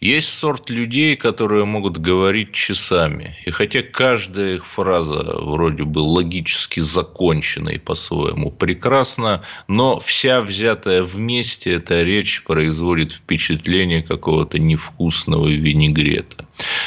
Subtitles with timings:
[0.00, 3.36] Есть сорт людей, которые могут говорить часами.
[3.44, 11.02] И хотя каждая их фраза вроде бы логически закончена и по-своему прекрасна, но вся взятая
[11.02, 16.46] вместе эта речь производит впечатление какого-то невкусного винегрета.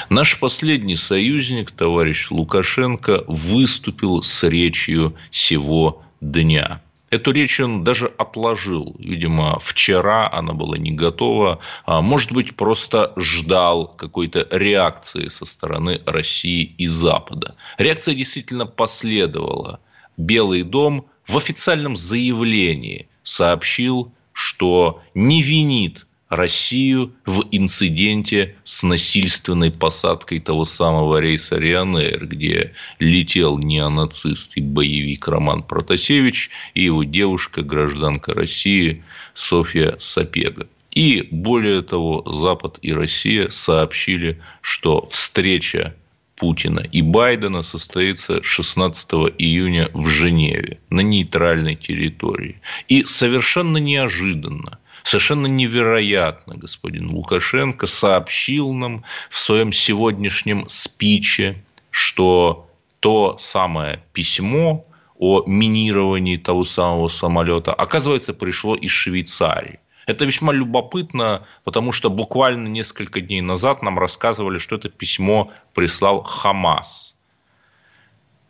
[0.09, 6.81] Наш последний союзник, товарищ Лукашенко, выступил с речью сего дня.
[7.13, 8.95] Эту речь он даже отложил.
[8.97, 11.59] Видимо, вчера она была не готова.
[11.85, 17.53] А может быть, просто ждал какой-то реакции со стороны России и Запада.
[17.77, 19.79] Реакция действительно последовала.
[20.17, 30.39] Белый дом в официальном заявлении сообщил, что не винит Россию в инциденте с насильственной посадкой
[30.39, 38.33] того самого рейса Ryanair, где летел неонацист и боевик Роман Протасевич и его девушка, гражданка
[38.33, 39.03] России
[39.33, 40.67] Софья Сапега.
[40.91, 45.95] И более того, Запад и Россия сообщили, что встреча
[46.35, 52.59] Путина и Байдена состоится 16 июня в Женеве на нейтральной территории.
[52.87, 63.37] И совершенно неожиданно совершенно невероятно господин Лукашенко сообщил нам в своем сегодняшнем спиче, что то
[63.37, 64.83] самое письмо
[65.19, 69.79] о минировании того самого самолета, оказывается, пришло из Швейцарии.
[70.05, 76.23] Это весьма любопытно, потому что буквально несколько дней назад нам рассказывали, что это письмо прислал
[76.23, 77.12] Хамас.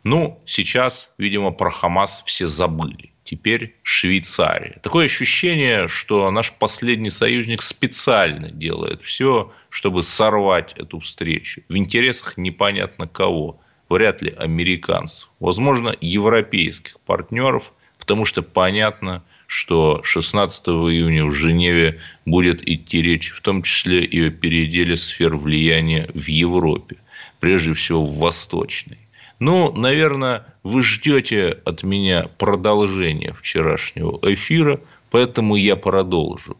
[0.04, 4.78] Ну, сейчас, видимо, про Хамас все забыли теперь Швейцария.
[4.82, 11.62] Такое ощущение, что наш последний союзник специально делает все, чтобы сорвать эту встречу.
[11.68, 13.60] В интересах непонятно кого.
[13.88, 15.30] Вряд ли американцев.
[15.40, 23.40] Возможно, европейских партнеров, потому что понятно, что 16 июня в Женеве будет идти речь, в
[23.40, 26.96] том числе и о переделе сфер влияния в Европе,
[27.40, 29.03] прежде всего в Восточной.
[29.38, 34.80] Ну, наверное, вы ждете от меня продолжения вчерашнего эфира,
[35.10, 36.56] поэтому я продолжу.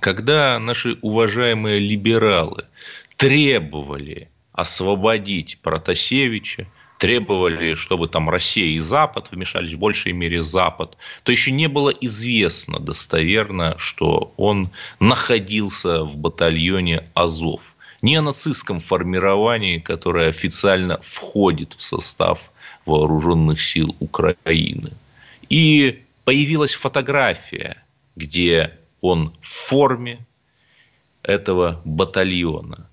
[0.00, 2.66] Когда наши уважаемые либералы
[3.16, 6.66] требовали освободить Протасевича,
[6.98, 11.90] требовали, чтобы там Россия и Запад вмешались, в большей мере Запад, то еще не было
[11.90, 14.70] известно достоверно, что он
[15.00, 17.75] находился в батальоне Азов
[18.06, 22.50] неонацистском формировании, которое официально входит в состав
[22.86, 24.92] вооруженных сил Украины.
[25.50, 27.82] И появилась фотография,
[28.14, 30.18] где он в форме
[31.22, 32.88] этого батальона.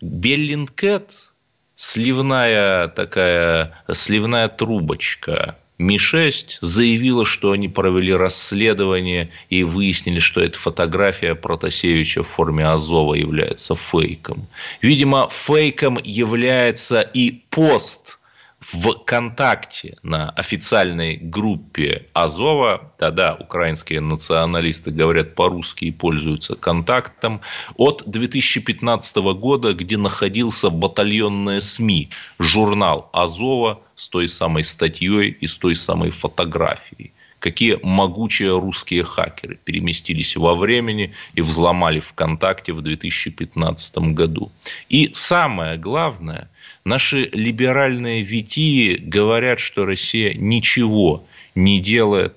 [0.00, 1.32] Беллинкет,
[1.74, 11.34] сливная такая, сливная трубочка Ми-6 заявила, что они провели расследование и выяснили, что эта фотография
[11.34, 14.46] Протасевича в форме Азова является фейком.
[14.82, 18.19] Видимо, фейком является и пост
[18.60, 27.40] ВКонтакте на официальной группе Азова, да-да, украинские националисты говорят по-русски и пользуются контактом,
[27.76, 35.56] от 2015 года, где находился батальонная СМИ, журнал Азова с той самой статьей и с
[35.56, 43.98] той самой фотографией какие могучие русские хакеры переместились во времени и взломали ВКонтакте в 2015
[44.14, 44.52] году.
[44.88, 46.50] И самое главное,
[46.84, 51.24] наши либеральные витии говорят, что Россия ничего
[51.54, 52.34] не делает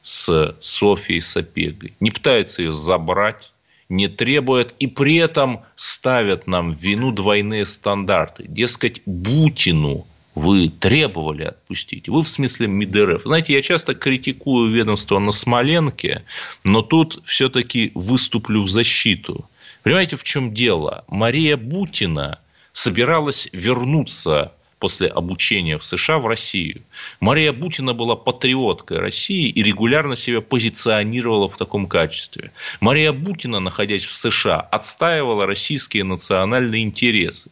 [0.00, 3.52] с Софией Сапегой, не пытается ее забрать,
[3.88, 8.44] не требует и при этом ставят нам в вину двойные стандарты.
[8.46, 12.08] Дескать, Бутину вы требовали отпустить.
[12.08, 13.22] Вы в смысле МИДРФ.
[13.22, 16.24] Знаете, я часто критикую ведомство на Смоленке,
[16.64, 19.48] но тут все-таки выступлю в защиту.
[19.82, 21.04] Понимаете, в чем дело?
[21.08, 22.40] Мария Бутина
[22.72, 26.82] собиралась вернуться после обучения в США в Россию.
[27.20, 32.52] Мария Бутина была патриоткой России и регулярно себя позиционировала в таком качестве.
[32.80, 37.50] Мария Бутина, находясь в США, отстаивала российские национальные интересы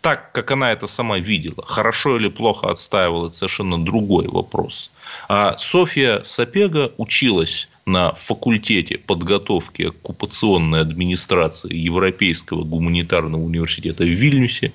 [0.00, 1.64] так, как она это сама видела.
[1.66, 4.90] Хорошо или плохо отстаивала, это совершенно другой вопрос.
[5.28, 14.72] А Софья Сапега училась на факультете подготовки оккупационной администрации Европейского гуманитарного университета в Вильнюсе.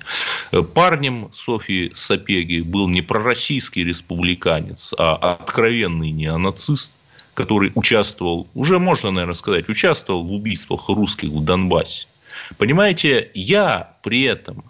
[0.74, 6.92] Парнем Софьи Сапеги был не пророссийский республиканец, а откровенный неонацист.
[7.34, 12.06] который участвовал, уже можно, наверное, сказать, участвовал в убийствах русских в Донбассе.
[12.58, 14.64] Понимаете, я при этом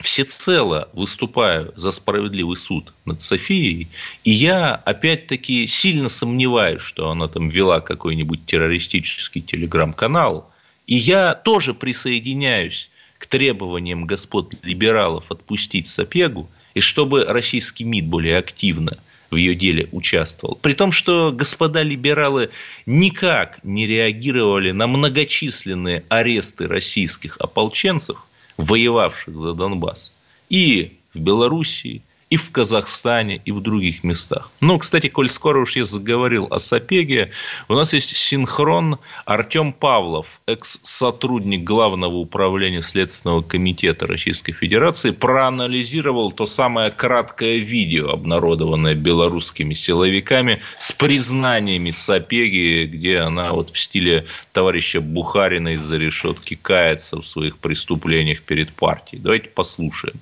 [0.00, 3.88] всецело выступаю за справедливый суд над Софией,
[4.24, 10.50] и я, опять-таки, сильно сомневаюсь, что она там вела какой-нибудь террористический телеграм-канал,
[10.86, 18.36] и я тоже присоединяюсь к требованиям господ либералов отпустить Сапегу, и чтобы российский МИД более
[18.36, 18.98] активно
[19.30, 20.56] в ее деле участвовал.
[20.56, 22.50] При том, что господа либералы
[22.86, 28.18] никак не реагировали на многочисленные аресты российских ополченцев,
[28.56, 30.14] воевавших за Донбасс.
[30.48, 32.02] И в Белоруссии,
[32.34, 34.50] и в Казахстане, и в других местах.
[34.58, 37.30] Ну, кстати, коль скоро уж я заговорил о Сапеге,
[37.68, 46.44] у нас есть синхрон Артем Павлов, экс-сотрудник Главного управления Следственного комитета Российской Федерации, проанализировал то
[46.44, 55.00] самое краткое видео, обнародованное белорусскими силовиками с признаниями Сапеги, где она вот в стиле товарища
[55.00, 59.22] Бухарина из-за решетки кается в своих преступлениях перед партией.
[59.22, 60.20] Давайте послушаем.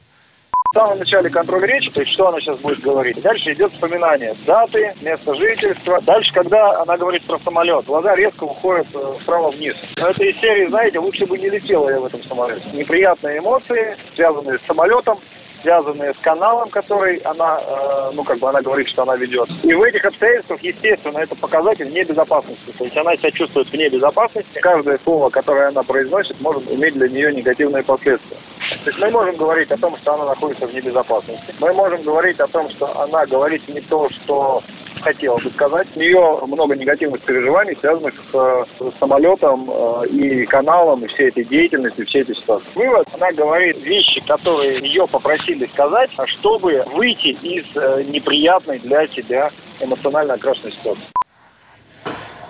[0.73, 3.21] В самом начале контроль речи, то есть что она сейчас будет говорить.
[3.21, 6.01] Дальше идет вспоминание даты, место жительства.
[6.01, 9.75] Дальше, когда она говорит про самолет, глаза резко уходят э, справа вниз.
[9.99, 12.67] Но это из серии, знаете, лучше бы не летела я в этом самолете.
[12.73, 15.19] Неприятные эмоции, связанные с самолетом,
[15.62, 19.49] связанные с каналом, который она, э, ну, как бы она говорит, что она ведет.
[19.62, 22.73] И в этих обстоятельствах, естественно, это показатель небезопасности.
[22.76, 24.59] То есть она себя чувствует вне безопасности.
[24.61, 28.37] Каждое слово, которое она произносит, может иметь для нее негативные последствия.
[28.85, 31.55] То есть мы можем говорить о том, что она находится в небезопасности.
[31.61, 34.62] Мы можем говорить о том, что она говорит не то, что
[35.03, 35.89] хотела бы сказать.
[35.95, 41.45] У нее много негативных переживаний, связанных с, с самолетом э, и каналом, и всей этой
[41.45, 42.67] деятельностью, всей этой ситуации.
[42.75, 49.51] Вывод, она говорит вещи, которые ее попросили сказать, чтобы выйти из э, неприятной для себя
[49.81, 51.22] эмоционально окрашенной ситуации.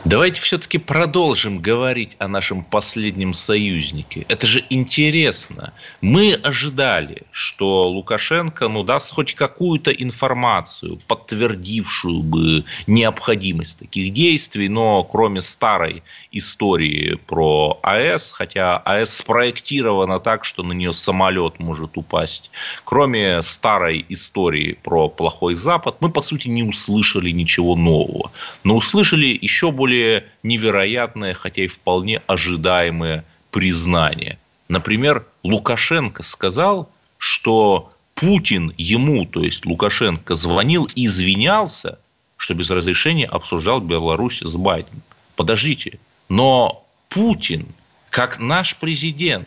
[0.05, 4.27] Давайте все-таки продолжим говорить о нашем последнем союзнике.
[4.29, 5.73] Это же интересно.
[6.01, 15.05] Мы ожидали, что Лукашенко ну, даст хоть какую-то информацию, подтвердившую бы необходимость таких действий, но
[15.05, 16.03] кроме старой
[16.33, 22.51] истории про АЭС, хотя АЭС спроектирована так, что на нее самолет может упасть,
[22.85, 28.33] кроме старой истории про плохой Запад, мы, по сути, не услышали ничего нового.
[28.65, 34.39] Но услышали еще более более невероятное, хотя и вполне ожидаемое признание.
[34.69, 41.99] Например, Лукашенко сказал, что Путин ему, то есть Лукашенко, звонил и извинялся,
[42.39, 45.03] что без разрешения обсуждал Беларусь с Байденом.
[45.37, 45.99] Подождите,
[46.31, 47.67] но Путин,
[48.09, 49.47] как наш президент,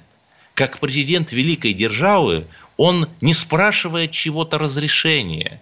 [0.54, 2.46] как президент великой державы,
[2.78, 5.60] он не спрашивает чего-то разрешения,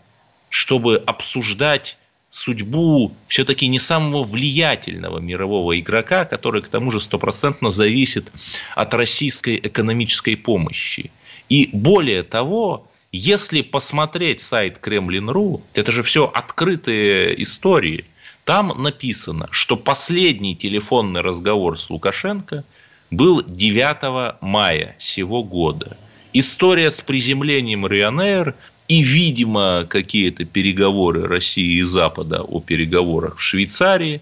[0.49, 1.97] чтобы обсуждать
[2.33, 8.31] судьбу все-таки не самого влиятельного мирового игрока, который к тому же стопроцентно зависит
[8.75, 11.11] от российской экономической помощи.
[11.49, 18.05] И более того, если посмотреть сайт Кремлин.ру, это же все открытые истории,
[18.45, 22.63] там написано, что последний телефонный разговор с Лукашенко
[23.11, 25.97] был 9 мая сего года.
[26.33, 28.55] История с приземлением Ryanair
[28.93, 34.21] и, видимо, какие-то переговоры России и Запада о переговорах в Швейцарии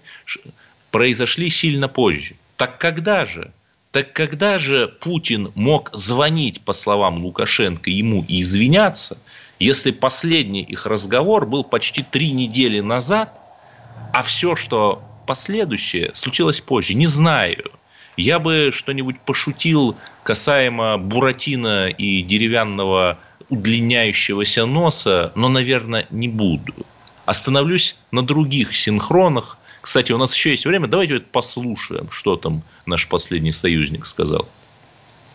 [0.90, 2.36] произошли сильно позже.
[2.56, 3.52] Так когда же?
[3.90, 9.18] Так когда же Путин мог звонить, по словам Лукашенко, ему и извиняться,
[9.58, 13.38] если последний их разговор был почти три недели назад,
[14.14, 16.94] а все, что последующее, случилось позже?
[16.94, 17.72] Не знаю.
[18.16, 23.18] Я бы что-нибудь пошутил касаемо Буратино и деревянного
[23.52, 26.72] удлиняющегося носа, но, наверное, не буду.
[27.26, 29.58] Остановлюсь на других синхронах.
[29.82, 30.86] Кстати, у нас еще есть время.
[30.86, 34.48] Давайте вот послушаем, что там наш последний союзник сказал.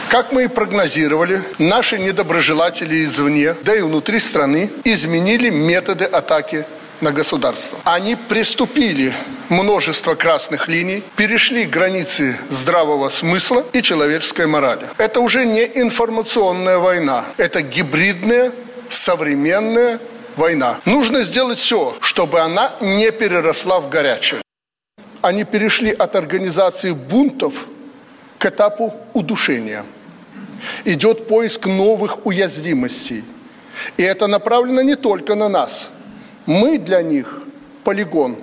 [0.09, 6.65] Как мы и прогнозировали, наши недоброжелатели извне, да и внутри страны, изменили методы атаки
[7.01, 7.79] на государство.
[7.83, 9.13] Они приступили
[9.49, 14.87] множество красных линий, перешли границы здравого смысла и человеческой морали.
[14.97, 18.51] Это уже не информационная война, это гибридная,
[18.89, 19.99] современная
[20.35, 20.79] война.
[20.85, 24.41] Нужно сделать все, чтобы она не переросла в горячее.
[25.21, 27.67] Они перешли от организации бунтов
[28.37, 29.83] к этапу удушения.
[30.85, 33.23] Идет поиск новых уязвимостей.
[33.97, 35.89] И это направлено не только на нас–
[36.47, 37.41] мы для них
[37.83, 38.37] полигон,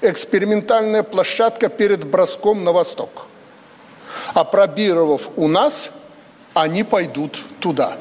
[0.00, 3.28] экспериментальная площадка перед броском на восток.
[4.34, 5.90] А пробировав у нас,
[6.54, 7.96] они пойдут туда.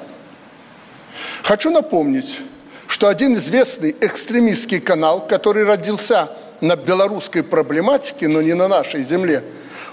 [1.43, 2.39] Хочу напомнить,
[2.87, 6.29] что один известный экстремистский канал, который родился
[6.61, 9.43] на белорусской проблематике, но не на нашей земле,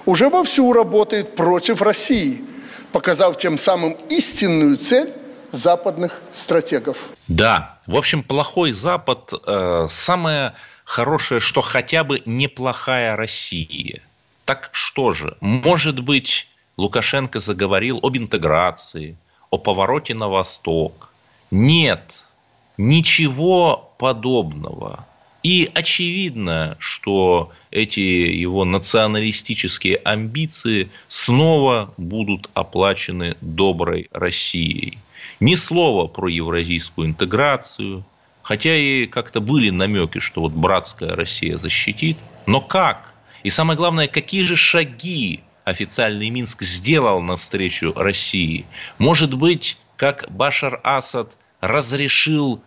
[0.07, 2.45] уже вовсю работает против России,
[2.93, 5.13] показав тем самым истинную цель
[5.57, 7.09] западных стратегов.
[7.29, 14.01] Да, в общем, плохой Запад э, самое хорошее, что хотя бы неплохая Россия.
[14.45, 19.17] Так что же, может быть, Лукашенко заговорил об интеграции,
[19.51, 21.11] о повороте на восток.
[21.51, 22.29] Нет,
[22.77, 25.07] ничего подобного.
[25.43, 34.99] И очевидно, что эти его националистические амбиции снова будут оплачены доброй Россией.
[35.41, 38.05] Ни слова про евразийскую интеграцию,
[38.43, 42.19] хотя и как-то были намеки, что вот братская Россия защитит.
[42.47, 43.15] Но как?
[43.43, 48.67] И самое главное, какие же шаги официальный Минск сделал навстречу России?
[48.99, 52.63] Может быть, как Башар Асад разрешил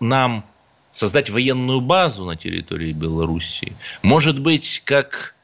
[0.00, 0.44] нам
[0.90, 3.76] создать военную базу на территории Белоруссии.
[4.02, 5.34] Может быть, как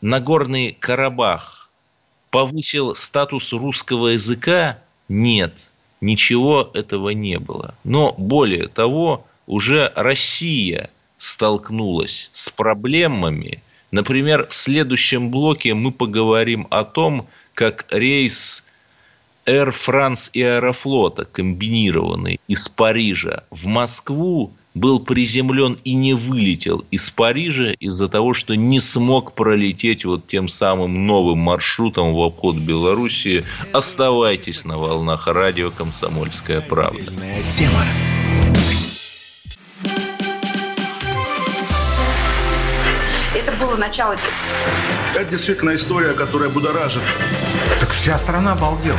[0.00, 1.70] Нагорный Карабах
[2.30, 4.80] повысил статус русского языка?
[5.08, 5.70] Нет,
[6.04, 7.74] ничего этого не было.
[7.82, 13.62] Но более того, уже Россия столкнулась с проблемами.
[13.90, 18.64] Например, в следующем блоке мы поговорим о том, как рейс
[19.46, 27.10] Air France и Аэрофлота, комбинированный из Парижа в Москву, был приземлен и не вылетел из
[27.10, 33.44] Парижа из-за того, что не смог пролететь вот тем самым новым маршрутом в обход Белоруссии.
[33.72, 37.12] Оставайтесь на волнах радио «Комсомольская правда».
[37.50, 37.84] Тема.
[43.34, 44.16] Это было начало.
[45.14, 47.02] Это действительно история, которая будоражит.
[47.80, 48.98] Так вся страна обалдела.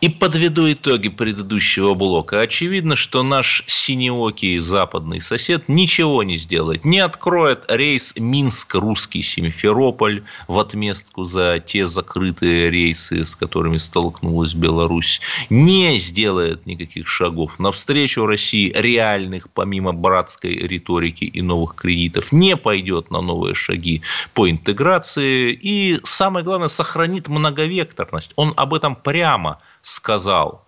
[0.00, 2.40] И подведу итоги предыдущего блока.
[2.40, 6.86] Очевидно, что наш синеокий западный сосед ничего не сделает.
[6.86, 15.20] Не откроет рейс Минск-Русский Симферополь в отместку за те закрытые рейсы, с которыми столкнулась Беларусь.
[15.50, 22.32] Не сделает никаких шагов навстречу России, реальных, помимо братской риторики и новых кредитов.
[22.32, 24.00] Не пойдет на новые шаги
[24.32, 25.52] по интеграции.
[25.52, 28.32] И самое главное, сохранит многовекторность.
[28.36, 29.58] Он об этом прямо
[29.90, 30.64] сказал,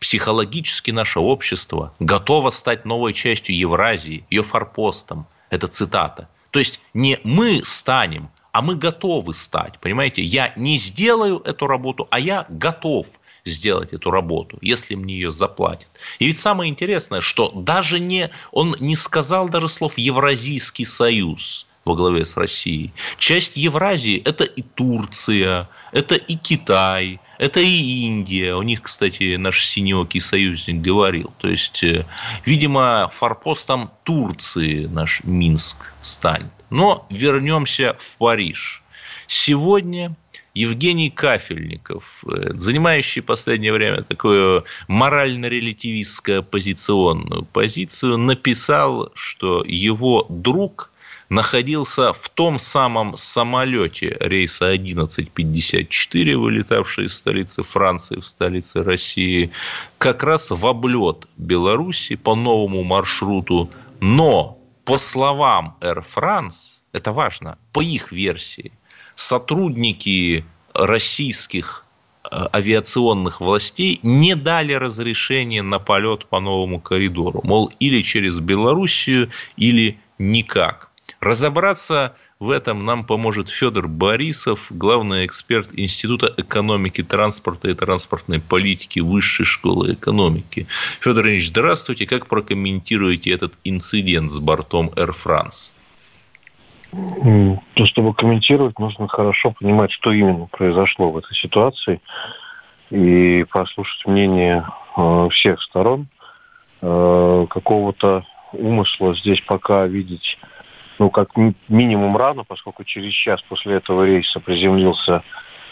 [0.00, 5.26] психологически наше общество готово стать новой частью Евразии, ее форпостом.
[5.50, 6.28] Это цитата.
[6.50, 9.78] То есть не мы станем, а мы готовы стать.
[9.80, 13.06] Понимаете, я не сделаю эту работу, а я готов
[13.44, 15.88] сделать эту работу, если мне ее заплатят.
[16.18, 21.94] И ведь самое интересное, что даже не, он не сказал даже слов Евразийский союз во
[21.94, 22.92] главе с Россией.
[23.16, 28.54] Часть Евразии– это и Турция, это и Китай, это и Индия.
[28.54, 31.32] У них, кстати, наш синеокий союзник говорил.
[31.38, 32.04] То есть, э,
[32.44, 36.52] видимо, форпостом Турции наш Минск станет.
[36.70, 38.82] Но вернемся в Париж.
[39.28, 40.16] Сегодня
[40.54, 50.90] Евгений Кафельников, э, занимающий в последнее время такую морально-релятивистскую оппозиционную позицию, написал, что его друг–
[51.28, 59.50] находился в том самом самолете рейса 1154, вылетавший из столицы Франции в столице России,
[59.98, 63.70] как раз в облет Беларуси по новому маршруту.
[64.00, 68.72] Но, по словам Air France, это важно, по их версии,
[69.14, 71.84] сотрудники российских
[72.24, 77.40] э, авиационных властей не дали разрешения на полет по новому коридору.
[77.44, 80.87] Мол, или через Белоруссию, или никак.
[81.20, 89.00] Разобраться в этом нам поможет Федор Борисов, главный эксперт Института экономики, транспорта и транспортной политики
[89.00, 90.68] Высшей школы экономики.
[91.00, 92.06] Федор Ильич, здравствуйте.
[92.06, 95.72] Как прокомментируете этот инцидент с бортом Air France?
[97.74, 102.00] То, чтобы комментировать, нужно хорошо понимать, что именно произошло в этой ситуации
[102.90, 104.64] и послушать мнение
[104.96, 106.06] э, всех сторон.
[106.80, 110.38] Э, какого-то умысла здесь пока видеть
[110.98, 111.30] ну, как
[111.68, 115.22] минимум рано, поскольку через час после этого рейса приземлился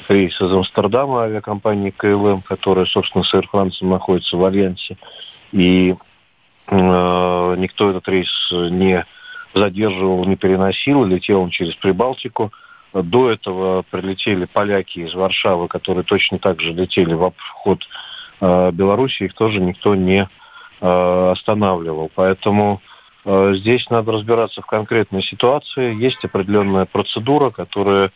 [0.08, 3.46] рейс из Амстердама авиакомпании КЛМ, которая, собственно, с Air
[3.80, 4.96] находится в Альянсе.
[5.52, 5.96] И
[6.68, 9.04] э, никто этот рейс не
[9.54, 12.52] задерживал, не переносил, летел он через Прибалтику.
[12.92, 17.82] До этого прилетели поляки из Варшавы, которые точно так же летели в обход
[18.40, 20.28] э, Беларуси, их тоже никто не
[20.80, 22.10] э, останавливал.
[22.14, 22.95] Поэтому э,
[23.26, 25.94] здесь надо разбираться в конкретной ситуации.
[25.94, 28.12] Есть определенная процедура, которая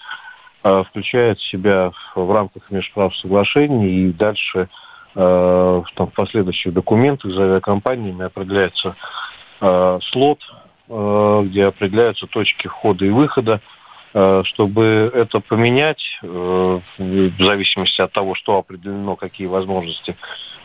[0.63, 4.69] э, включает в себя в рамках межправ соглашений и дальше
[5.15, 8.95] э, там, в последующих документах за авиакомпаниями определяется
[9.61, 10.39] э, слот,
[10.89, 13.80] э, где определяются точки входа и выхода Э,
[14.13, 16.27] чтобы это поменять, э,
[16.99, 20.17] в зависимости от того, что определено, какие возможности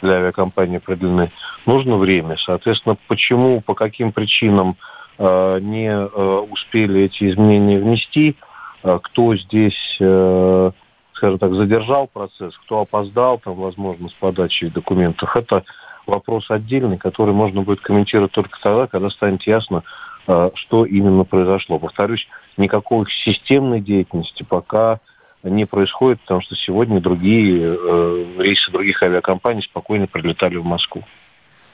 [0.01, 1.31] для авиакомпании определены,
[1.65, 2.37] нужно время.
[2.37, 4.77] Соответственно, почему, по каким причинам
[5.19, 8.35] э, не успели эти изменения внести,
[8.81, 15.63] кто здесь, скажем так, задержал процесс, кто опоздал, там, возможно, с подачей документов, это
[16.05, 20.14] вопрос отдельный, который можно будет комментировать только тогда, когда станет ясно, Э,
[20.55, 21.79] что именно произошло.
[21.79, 22.27] Повторюсь,
[22.57, 24.99] никакой системной деятельности пока
[25.43, 31.03] не происходит, потому что сегодня другие э, рейсы других авиакомпаний спокойно прилетали в Москву.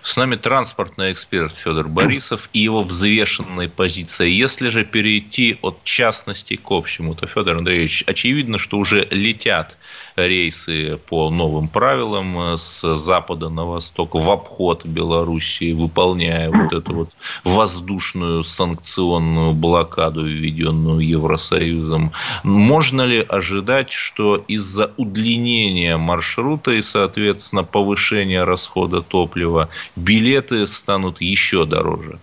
[0.03, 4.27] С нами транспортный эксперт Федор Борисов и его взвешенная позиция.
[4.27, 9.77] Если же перейти от частности к общему, то, Федор Андреевич, очевидно, что уже летят
[10.15, 17.11] рейсы по новым правилам с запада на восток в обход Белоруссии, выполняя вот эту вот
[17.43, 22.11] воздушную санкционную блокаду, введенную Евросоюзом.
[22.43, 31.65] Можно ли ожидать, что из-за удлинения маршрута и, соответственно, повышения расхода топлива билеты станут еще
[31.65, 32.19] дороже?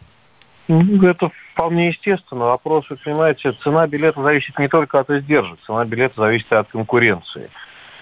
[0.69, 2.47] Ну, это вполне естественно.
[2.47, 7.51] Вопрос, вы понимаете, цена билета зависит не только от издержек, цена билета зависит от конкуренции.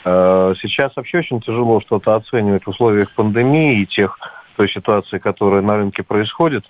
[0.05, 4.19] Э, сейчас вообще очень тяжело что-то оценивать в условиях пандемии и тех
[4.57, 6.65] той ситуации, которая на рынке происходит.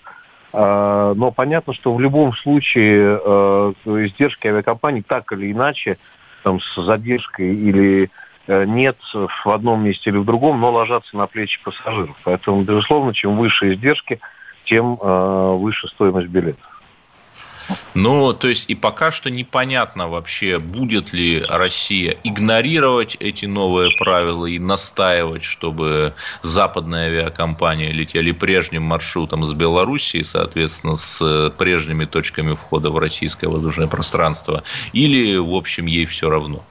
[0.53, 5.97] Э, но понятно, что в любом случае э, издержки авиакомпаний так или иначе,
[6.45, 8.11] там, с задержкой или
[8.49, 12.17] нет в одном месте или в другом, но ложатся на плечи пассажиров.
[12.25, 14.21] Поэтому, безусловно, чем выше издержки,
[14.65, 16.61] тем выше стоимость билета.
[17.95, 24.47] Ну, то есть и пока что непонятно вообще, будет ли Россия игнорировать эти новые правила
[24.47, 32.91] и настаивать, чтобы западные авиакомпании летели прежним маршрутом с Белоруссии, соответственно, с прежними точками входа
[32.91, 36.63] в российское воздушное пространство, или, в общем, ей все равно?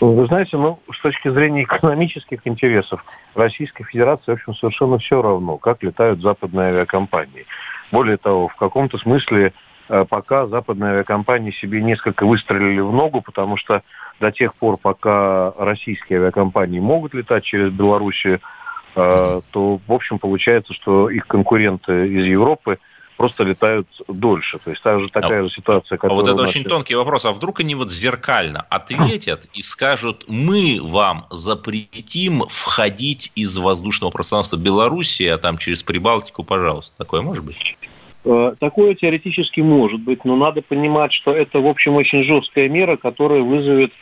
[0.00, 5.58] Вы знаете, ну, с точки зрения экономических интересов Российской Федерации, в общем, совершенно все равно,
[5.58, 7.46] как летают западные авиакомпании.
[7.92, 9.52] Более того, в каком-то смысле
[9.90, 13.82] Э, пока западные авиакомпании себе несколько выстрелили в ногу, потому что
[14.20, 18.40] до тех пор, пока российские авиакомпании могут летать через Белоруссию,
[18.94, 22.78] э, то, в общем, получается, что их конкуренты из Европы
[23.20, 24.58] просто летают дольше.
[24.64, 26.18] То есть также такая а, же ситуация, которая...
[26.18, 27.26] А вот это очень тонкий вопрос.
[27.26, 34.56] А вдруг они вот зеркально ответят и скажут, мы вам запретим входить из воздушного пространства
[34.56, 36.96] Белоруссии, а там через Прибалтику, пожалуйста.
[36.96, 37.76] Такое может быть?
[38.24, 42.96] Э, такое теоретически может быть, но надо понимать, что это, в общем, очень жесткая мера,
[42.96, 43.92] которая вызовет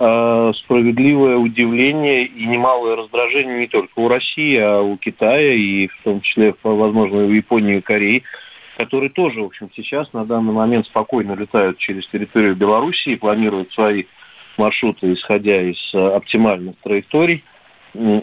[0.00, 6.02] э, справедливое удивление и немалое раздражение не только у России, а у Китая и в
[6.02, 8.24] том числе, возможно, у Японии и Кореи,
[8.76, 14.04] которые тоже, в общем, сейчас на данный момент спокойно летают через территорию Белоруссии планируют свои
[14.56, 17.44] маршруты, исходя из э, оптимальных траекторий.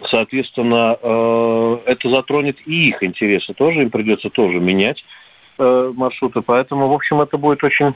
[0.10, 5.04] Соответственно, э, это затронет и их интересы тоже, им придется тоже менять
[5.58, 6.42] э, маршруты.
[6.42, 7.94] Поэтому, в общем, это будет очень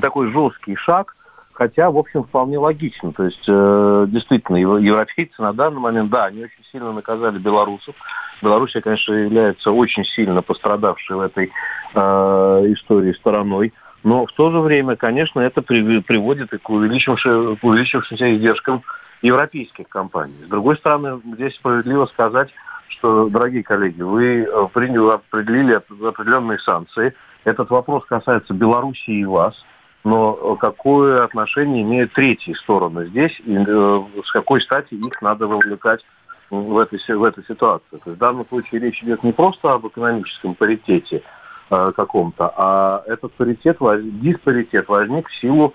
[0.00, 1.14] такой жесткий шаг,
[1.56, 3.12] хотя, в общем, вполне логично.
[3.12, 7.94] То есть, э, действительно, европейцы на данный момент, да, они очень сильно наказали белорусов.
[8.42, 11.50] Белоруссия, конечно, является очень сильно пострадавшей в этой
[11.94, 12.00] э,
[12.74, 13.72] истории стороной.
[14.04, 18.82] Но в то же время, конечно, это приводит и к к увеличившимся издержкам
[19.22, 20.36] европейских компаний.
[20.44, 22.50] С другой стороны, здесь справедливо сказать,
[22.88, 25.72] что, дорогие коллеги, вы приняли, определили
[26.06, 27.14] определенные санкции.
[27.44, 29.56] Этот вопрос касается Белоруссии и вас.
[30.06, 35.48] Но э, какое отношение имеют третьи стороны здесь, и э, с какой стати их надо
[35.48, 36.06] вовлекать
[36.48, 37.84] в, этой, в этой ситуации?
[37.90, 41.24] То есть в данном случае речь идет не просто об экономическом паритете
[41.70, 43.78] э, каком-то, а этот паритет,
[44.20, 45.74] диспаритет возник в силу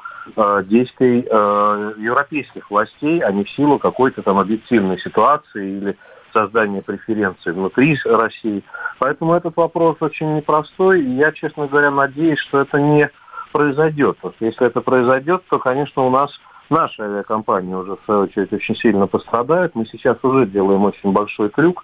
[0.66, 5.98] действий европейских властей, а не в силу какой-то там объективной ситуации или
[6.32, 8.64] создания преференций внутри России.
[9.00, 13.10] Поэтому этот вопрос очень непростой, и я, честно говоря, надеюсь, что это не
[13.52, 14.18] произойдет.
[14.22, 16.32] Вот если это произойдет, то, конечно, у нас
[16.70, 19.76] наши авиакомпании уже, в свою очередь, очень сильно пострадают.
[19.76, 21.84] Мы сейчас уже делаем очень большой трюк,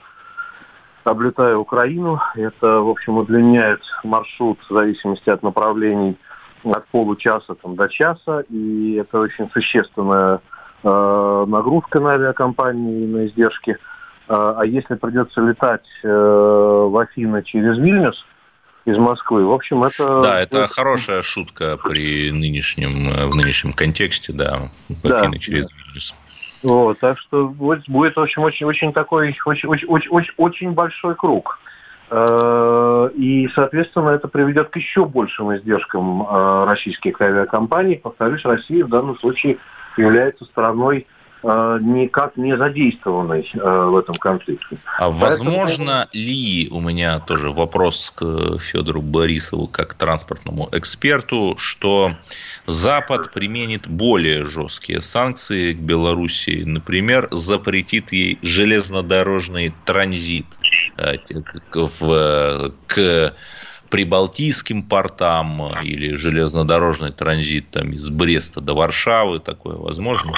[1.04, 2.20] облетая Украину.
[2.36, 6.18] Это, в общем, удлиняет маршрут в зависимости от направлений
[6.64, 10.42] от получаса там, до часа, и это очень существенная
[10.84, 13.72] э, нагрузка на авиакомпании и на издержки.
[13.72, 13.76] Э,
[14.58, 18.26] а если придется летать э, в Афины через Вильнюс
[18.88, 20.22] из Москвы, в общем, это...
[20.22, 24.70] Да, это хорошая шутка при нынешнем, в нынешнем контексте, да,
[25.04, 25.76] Афины да, через да.
[25.76, 26.16] Вильнюс.
[26.64, 31.16] Вот, так что будет, будет в общем, очень, очень такой, очень, очень, очень, очень большой
[31.16, 31.60] круг.
[32.10, 37.98] Э, и, соответственно, это приведет к еще большим издержкам э, российских авиакомпаний.
[37.98, 39.58] Повторюсь, Россия в данном случае
[39.98, 44.78] является страной э, никак не задействованной в этом конфликте.
[44.98, 45.22] А Поэтому...
[45.22, 52.16] возможно ли, у меня тоже вопрос к Федору Борисову как транспортному эксперту, что
[52.66, 60.46] Запад применит более жесткие санкции к Белоруссии, например, запретит ей железнодорожный транзит
[60.98, 61.18] э,
[61.74, 63.34] в, к
[63.90, 70.34] прибалтийским портам или железнодорожный транзит там, из Бреста до Варшавы, такое возможно?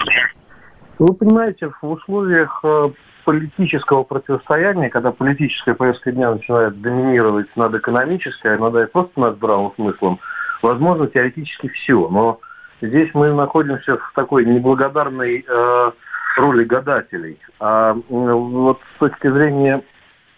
[0.99, 2.89] Вы понимаете, в условиях э,
[3.23, 9.37] политического противостояния, когда политическая повестка дня начинает доминировать над экономической, а иногда и просто над
[9.37, 10.19] здравым смыслом,
[10.61, 12.41] возможно теоретически все, но
[12.81, 15.91] здесь мы находимся в такой неблагодарной э,
[16.35, 17.39] роли гадателей.
[17.61, 19.81] А вот с точки зрения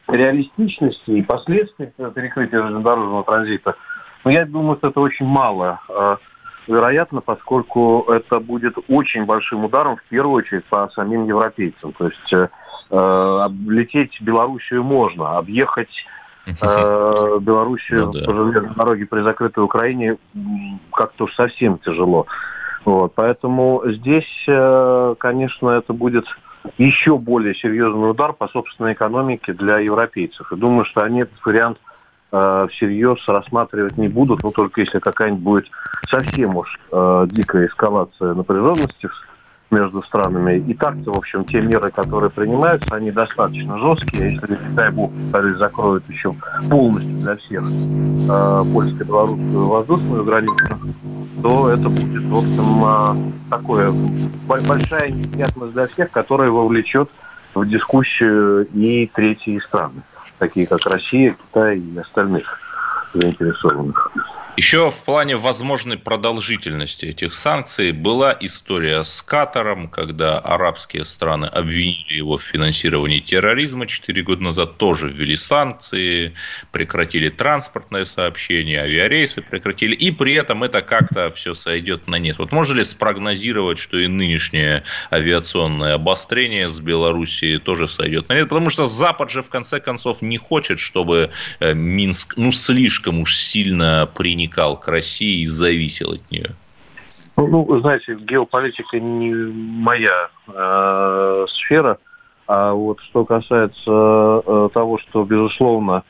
[0.07, 3.75] реалистичности и последствий перекрытия железнодорожного транзита,
[4.23, 6.17] ну, я думаю, что это очень мало э,
[6.67, 11.93] вероятно, поскольку это будет очень большим ударом, в первую очередь, по самим европейцам.
[11.93, 12.47] То есть э,
[12.89, 15.89] э лететь в Белоруссию можно, объехать
[16.61, 18.25] Э, Белоруссию ну, да.
[18.25, 20.17] по железной дороге при закрытой Украине
[20.91, 22.27] как-то уж совсем тяжело.
[22.83, 26.25] Вот, поэтому здесь, э, конечно, это будет
[26.77, 30.51] еще более серьезный удар по собственной экономике для европейцев.
[30.51, 31.81] И думаю, что они этот вариант э,
[32.31, 35.65] всерьез рассматривать не будут, ну только если какая-нибудь будет
[36.09, 39.09] совсем уж э, дикая эскалация напряженности
[39.71, 40.59] между странами.
[40.59, 44.33] И так-то, в общем, те меры, которые принимаются, они достаточно жесткие.
[44.33, 45.11] Если, не дай бог,
[45.57, 46.33] закроют еще
[46.69, 50.77] полностью для всех э, польско-белорусскую воздушную границу,
[51.41, 53.91] то это будет, в общем, э, такое
[54.47, 57.09] большая неприятность для всех, которая вовлечет
[57.53, 60.03] в дискуссию и третьи страны,
[60.41, 62.43] такие как Россия, Китай и остальных
[63.13, 64.11] заинтересованных.
[64.61, 72.17] Еще в плане возможной продолжительности этих санкций была история с Катаром, когда арабские страны обвинили
[72.17, 73.87] его в финансировании терроризма.
[73.87, 76.35] Четыре года назад тоже ввели санкции,
[76.71, 79.95] прекратили транспортное сообщение, авиарейсы прекратили.
[79.95, 82.37] И при этом это как-то все сойдет на нет.
[82.37, 88.47] Вот можно ли спрогнозировать, что и нынешнее авиационное обострение с Белоруссией тоже сойдет на нет?
[88.47, 93.35] Потому что Запад же в конце концов не хочет, чтобы э, Минск ну слишком уж
[93.35, 96.51] сильно принял приникал к России и зависел от нее?
[97.37, 101.97] Ну, ну знаете, геополитика не моя э, сфера,
[102.47, 106.03] а вот что касается э, того, что, безусловно,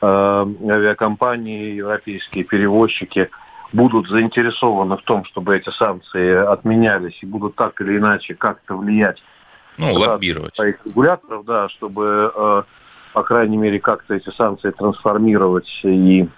[0.00, 3.28] э, авиакомпании, европейские перевозчики
[3.72, 9.22] будут заинтересованы в том, чтобы эти санкции отменялись и будут так или иначе как-то влиять
[9.78, 10.56] ну, лоббировать.
[10.56, 12.62] своих регуляторов, да, чтобы, э,
[13.12, 16.28] по крайней мере, как-то эти санкции трансформировать и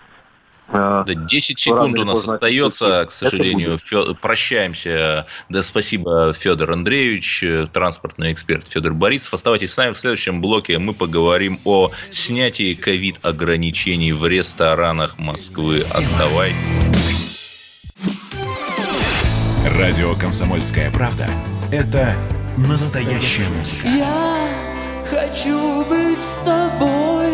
[0.72, 3.78] да, 10 секунд у нас остается, к сожалению.
[3.78, 4.14] Фё...
[4.14, 5.26] Прощаемся.
[5.48, 9.34] Да, спасибо, Федор Андреевич, транспортный эксперт Федор Борисов.
[9.34, 10.78] Оставайтесь с нами в следующем блоке.
[10.78, 15.82] Мы поговорим о снятии ковид-ограничений в ресторанах Москвы.
[15.82, 16.54] Оставайтесь.
[19.78, 21.26] Радио «Комсомольская правда»–
[21.72, 22.14] это
[22.56, 23.88] настоящая музыка.
[23.88, 24.48] Я
[25.10, 27.33] хочу быть с тобой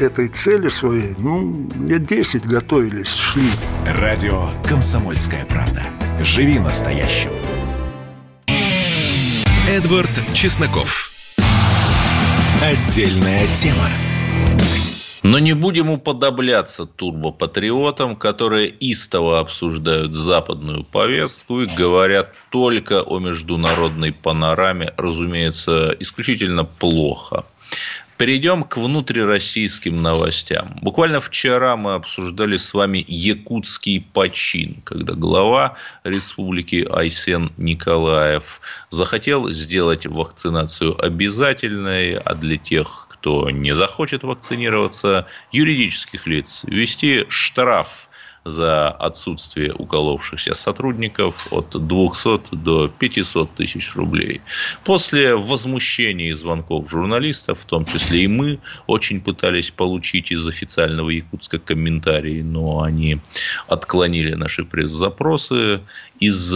[0.00, 3.50] к этой цели своей, ну, лет 10 готовились, шли.
[3.86, 5.82] Радио «Комсомольская правда».
[6.24, 7.30] Живи настоящим.
[9.68, 11.10] Эдвард Чесноков.
[12.62, 13.90] Отдельная тема.
[15.22, 24.12] Но не будем уподобляться турбопатриотам, которые истово обсуждают западную повестку и говорят только о международной
[24.12, 27.44] панораме, разумеется, исключительно плохо.
[28.20, 30.78] Перейдем к внутрироссийским новостям.
[30.82, 40.04] Буквально вчера мы обсуждали с вами якутский почин, когда глава республики Айсен Николаев захотел сделать
[40.04, 48.09] вакцинацию обязательной, а для тех, кто не захочет вакцинироваться, юридических лиц ввести штраф
[48.44, 54.40] за отсутствие уколовшихся сотрудников от 200 до 500 тысяч рублей.
[54.84, 61.10] После возмущения и звонков журналистов, в том числе и мы, очень пытались получить из официального
[61.10, 63.18] Якутска комментарии, но они
[63.66, 65.80] отклонили наши пресс-запросы.
[66.18, 66.54] Из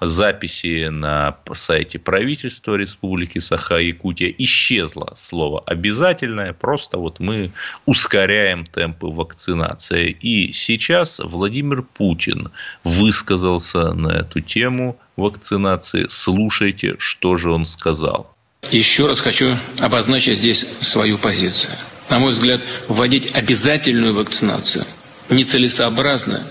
[0.00, 7.52] записи на сайте правительства Республики Саха-Якутия исчезло слово «обязательное», просто вот мы
[7.86, 10.10] ускоряем темпы вакцинации.
[10.10, 12.50] И сейчас Владимир Путин
[12.84, 16.06] высказался на эту тему вакцинации.
[16.08, 18.34] Слушайте, что же он сказал.
[18.70, 21.72] Еще раз хочу обозначить здесь свою позицию.
[22.10, 24.84] На мой взгляд, вводить обязательную вакцинацию
[25.28, 26.42] нецелесообразно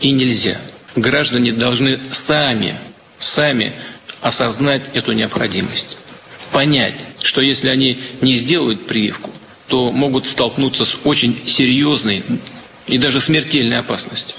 [0.00, 0.58] и нельзя.
[0.96, 2.78] Граждане должны сами
[3.22, 3.74] сами
[4.20, 5.96] осознать эту необходимость.
[6.50, 9.30] Понять, что если они не сделают прививку,
[9.68, 12.22] то могут столкнуться с очень серьезной
[12.86, 14.34] и даже смертельной опасностью.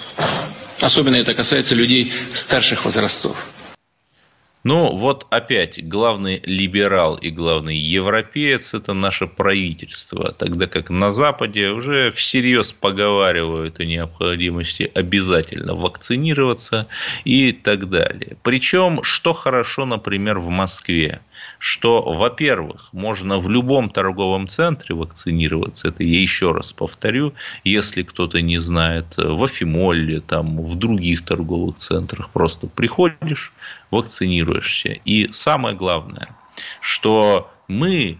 [0.79, 3.47] Особенно это касается людей старших возрастов.
[4.65, 11.71] Ну, вот опять, главный либерал и главный европеец– это наше правительство, тогда как на Западе
[11.71, 16.87] уже всерьез поговаривают о необходимости обязательно вакцинироваться
[17.25, 18.37] и так далее.
[18.41, 21.19] Причем, что хорошо, например, в Москве,
[21.59, 27.33] что, во-первых, можно в любом торговом центре вакцинироваться, это я еще раз повторю,
[27.65, 33.51] если кто-то не знает, в Афимолле, там, в других торговых центрах, просто приходишь,
[33.93, 34.89] вакцинируешься.
[35.05, 36.35] И самое главное,
[36.81, 38.19] что мы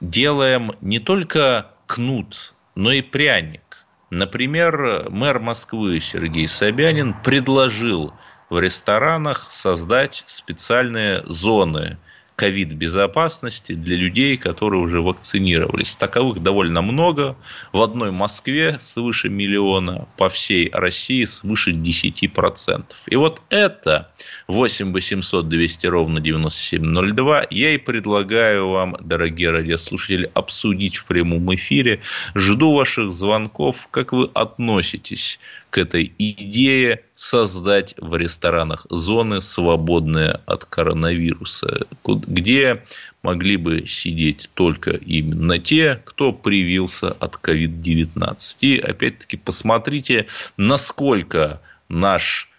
[0.00, 3.86] делаем не только кнут, но и пряник.
[4.10, 8.14] Например, мэр Москвы Сергей Собянин предложил
[8.48, 11.98] в ресторанах создать специальные зоны
[12.38, 15.96] ковид-безопасности для людей, которые уже вакцинировались.
[15.96, 17.36] Таковых довольно много.
[17.72, 22.84] В одной Москве свыше миллиона, по всей России свыше 10%.
[23.08, 24.12] И вот это
[24.46, 32.02] 8 800 200 ровно 9702 я и предлагаю вам, дорогие радиослушатели, обсудить в прямом эфире.
[32.36, 33.88] Жду ваших звонков.
[33.90, 42.84] Как вы относитесь к этой идее создать в ресторанах зоны, свободные от коронавируса, где
[43.22, 48.56] могли бы сидеть только именно те, кто привился от COVID-19.
[48.60, 50.26] И опять-таки посмотрите,
[50.56, 52.50] насколько наш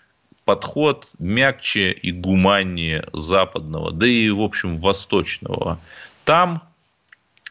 [0.45, 5.79] подход мягче и гуманнее западного, да и, в общем, восточного.
[6.25, 6.63] Там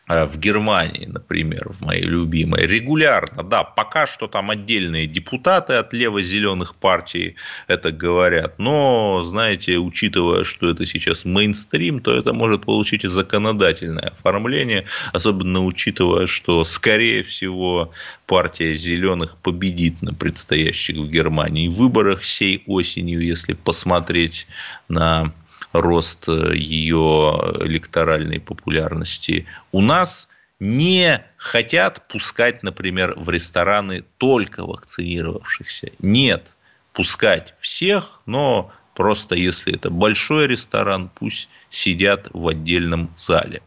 [0.09, 6.75] в Германии, например, в моей любимой, регулярно, да, пока что там отдельные депутаты от лево-зеленых
[6.77, 13.09] партий это говорят, но, знаете, учитывая, что это сейчас мейнстрим, то это может получить и
[13.09, 17.93] законодательное оформление, особенно учитывая, что, скорее всего,
[18.27, 24.47] партия зеленых победит на предстоящих в Германии выборах сей осенью, если посмотреть
[24.89, 25.35] на
[25.81, 29.47] рост э, ее электоральной популярности.
[29.73, 30.29] У нас
[30.61, 35.93] не хотят пускать, например, в рестораны только вакцинировавшихся.
[36.01, 36.57] Нет,
[36.93, 43.63] пускать всех, но просто если это большой ресторан, пусть сидят в отдельном зале.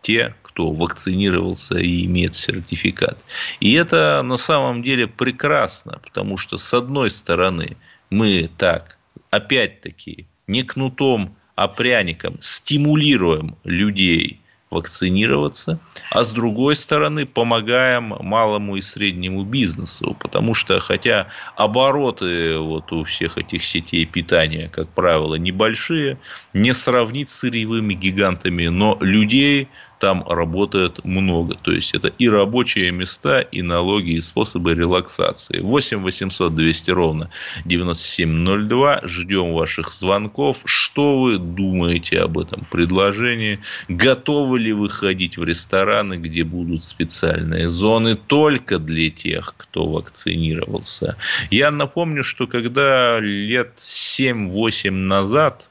[0.00, 3.18] Те, кто вакцинировался и имеет сертификат.
[3.60, 7.76] И это на самом деле прекрасно, потому что с одной стороны
[8.10, 8.98] мы так,
[9.30, 14.40] опять-таки, не кнутом, а пряником стимулируем людей
[14.74, 15.78] вакцинироваться,
[16.10, 23.04] а с другой стороны помогаем малому и среднему бизнесу, потому что хотя обороты вот у
[23.04, 26.18] всех этих сетей питания, как правило, небольшие,
[26.52, 29.68] не сравнить с сырьевыми гигантами, но людей
[30.04, 31.54] там работает много.
[31.54, 35.60] То есть, это и рабочие места, и налоги, и способы релаксации.
[35.60, 37.30] 8 800 200 ровно
[37.64, 39.00] 9702.
[39.04, 40.58] Ждем ваших звонков.
[40.66, 43.60] Что вы думаете об этом предложении?
[43.88, 51.16] Готовы ли вы ходить в рестораны, где будут специальные зоны только для тех, кто вакцинировался?
[51.50, 55.70] Я напомню, что когда лет 7-8 назад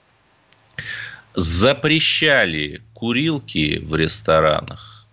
[1.36, 5.08] запрещали курилки в ресторанах,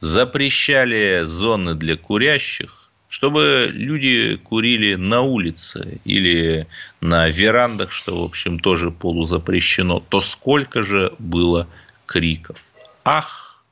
[0.00, 6.66] запрещали зоны для курящих, чтобы люди курили на улице или
[7.00, 11.68] на верандах, что, в общем, тоже полузапрещено, то сколько же было
[12.06, 12.58] криков.
[13.04, 13.64] Ах,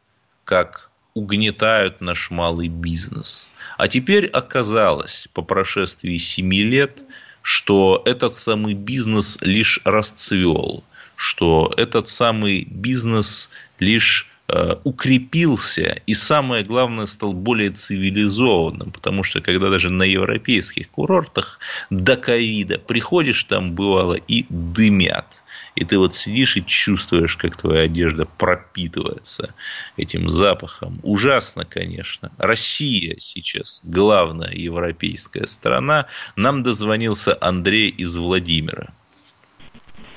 [0.45, 3.49] как угнетают наш малый бизнес.
[3.79, 7.03] А теперь оказалось, по прошествии семи лет,
[7.43, 10.85] что этот самый бизнес лишь расцвел,
[11.21, 19.43] что этот самый бизнес лишь э, укрепился и самое главное стал более цивилизованным, потому что
[19.43, 21.59] когда даже на европейских курортах
[21.91, 25.43] до ковида приходишь, там бывало и дымят.
[25.75, 29.53] И ты вот сидишь и чувствуешь, как твоя одежда пропитывается
[29.99, 31.01] этим запахом.
[31.03, 32.33] Ужасно, конечно.
[32.39, 36.07] Россия сейчас главная европейская страна.
[36.35, 38.95] Нам дозвонился Андрей из Владимира.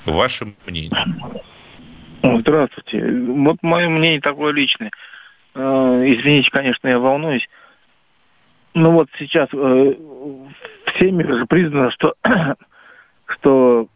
[0.05, 0.91] Ваше мнение?
[2.21, 3.03] Здравствуйте.
[3.03, 4.91] Вот мое мнение такое личное.
[5.55, 5.59] Э,
[6.05, 7.47] извините, конечно, я волнуюсь.
[8.73, 9.93] Ну вот сейчас э,
[10.95, 12.15] всеми же признано, что,
[13.27, 13.87] что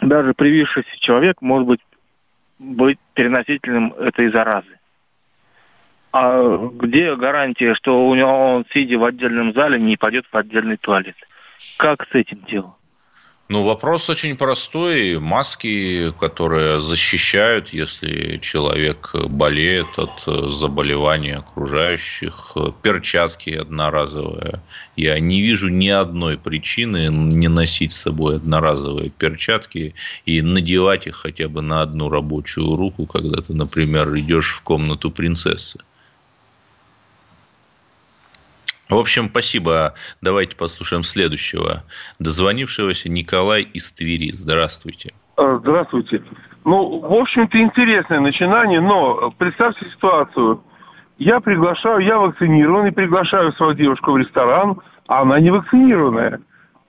[0.00, 1.80] даже привившийся человек может быть,
[2.58, 4.78] быть переносителем этой заразы.
[6.12, 10.76] А где гарантия, что у него он, сидя в отдельном зале, не пойдет в отдельный
[10.76, 11.16] туалет?
[11.76, 12.77] Как с этим делом?
[13.50, 15.18] Ну, вопрос очень простой.
[15.18, 24.60] Маски, которые защищают, если человек болеет от заболевания окружающих, перчатки одноразовые.
[24.96, 29.94] Я не вижу ни одной причины не носить с собой одноразовые перчатки
[30.26, 35.10] и надевать их хотя бы на одну рабочую руку, когда ты, например, идешь в комнату
[35.10, 35.78] принцессы.
[38.88, 39.94] В общем, спасибо.
[40.22, 41.84] Давайте послушаем следующего.
[42.18, 44.30] Дозвонившегося Николай из Твери.
[44.32, 45.12] Здравствуйте.
[45.36, 46.22] А, здравствуйте.
[46.64, 50.62] Ну, в общем-то, интересное начинание, но представьте ситуацию.
[51.18, 56.40] Я приглашаю, я вакцинированный, приглашаю свою девушку в ресторан, а она не вакцинированная.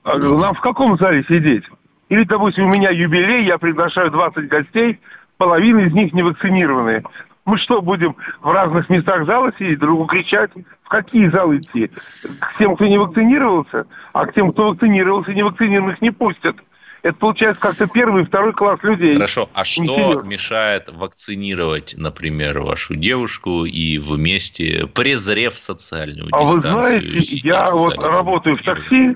[0.03, 1.63] А нам в каком зале сидеть?
[2.09, 4.99] Или, допустим, у меня юбилей, я приглашаю 20 гостей,
[5.38, 7.03] половина из них не вакцинированные.
[7.45, 10.51] Мы что, будем в разных местах зала сидеть, другу кричать?
[10.89, 11.91] В какие залы идти?
[12.39, 16.56] К тем, кто не вакцинировался, а к тем, кто вакцинировался, не вакцинированных не пустят.
[17.04, 19.13] Это получается как-то первый и второй класс людей.
[19.13, 20.28] Хорошо, а что Интересно.
[20.28, 26.71] мешает вакцинировать, например, вашу девушку и вместе, презрев социальную а дистанцию?
[26.71, 29.15] А вы знаете, я вот работаю в такси,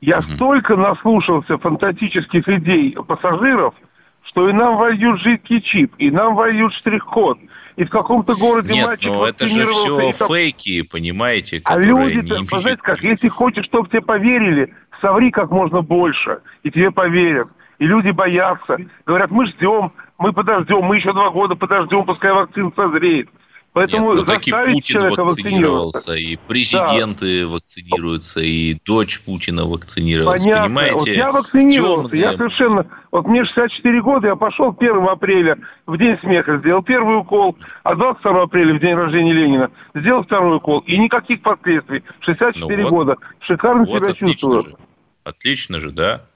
[0.00, 0.34] я угу.
[0.36, 3.74] столько наслушался фантастических идей пассажиров,
[4.22, 7.38] что и нам вольют жидкий чип, и нам вольют штрих-код,
[7.76, 10.28] и в каком-то городе Нет, мальчик но это же все там...
[10.28, 15.82] фейки, понимаете, А люди, не знаете как, если хочешь, чтобы тебе поверили, соври как можно
[15.82, 17.48] больше, и тебе поверят.
[17.78, 18.78] И люди боятся.
[19.04, 23.28] Говорят, мы ждем, мы подождем, мы еще два года подождем, пускай вакцина созреет.
[23.74, 27.48] Поэтому Нет, ну, так и Путин вакцинировался, и президенты да.
[27.48, 30.44] вакцинируются, и дочь Путина вакцинировалась.
[30.44, 30.62] Понятно.
[30.62, 30.94] Понимаете?
[30.94, 32.22] Вот я вакцинировался, темные...
[32.22, 32.86] я совершенно...
[33.10, 35.58] Вот мне 64 года, я пошел 1 апреля
[35.88, 40.58] в День смеха, сделал первый укол, а 22 апреля, в день рождения Ленина, сделал второй
[40.58, 40.78] укол.
[40.86, 42.04] И никаких последствий.
[42.20, 43.16] 64 ну вот, года.
[43.40, 44.62] Шикарно вот себя чувствую.
[44.62, 44.76] Же.
[45.24, 46.26] Отлично же, да?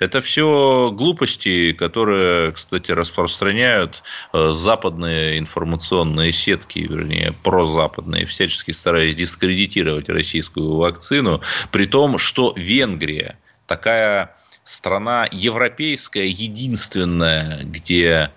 [0.00, 10.08] Это все глупости, которые, кстати, распространяют э, западные информационные сетки, вернее, прозападные, всячески стараясь дискредитировать
[10.08, 14.34] российскую вакцину, при том, что Венгрия такая
[14.64, 18.30] страна европейская, единственная, где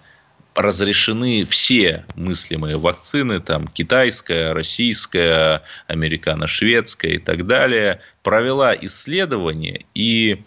[0.55, 10.43] разрешены все мыслимые вакцины, там китайская, российская, американо-шведская и так далее, провела исследование и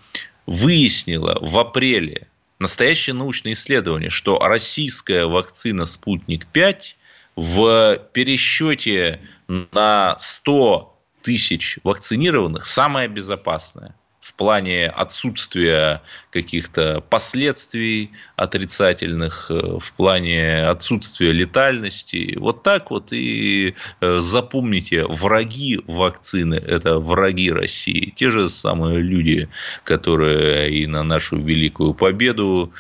[0.47, 2.29] выяснила в апреле
[2.59, 6.95] настоящее научное исследование, что российская вакцина «Спутник-5»
[7.37, 13.95] в пересчете на 100 тысяч вакцинированных самая безопасная
[14.27, 22.37] в плане отсутствия каких-то последствий отрицательных, э, в плане отсутствия летальности.
[22.37, 28.13] Вот так вот и э, запомните, враги вакцины– это враги России.
[28.17, 29.49] Те же самые люди,
[29.85, 32.73] которые и на нашу великую победу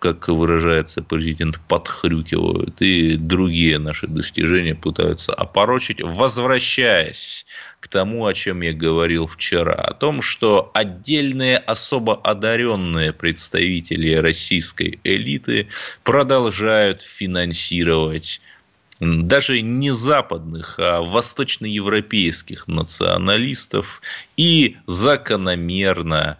[0.00, 7.46] как выражается президент, подхрюкивают, и другие наши достижения пытаются опорочить, возвращаясь
[7.80, 15.00] к тому, о чем я говорил вчера, о том, что отдельные особо одаренные представители российской
[15.04, 15.68] элиты
[16.02, 18.40] продолжают финансировать
[19.00, 24.00] даже не западных, а восточноевропейских националистов
[24.36, 26.38] и закономерно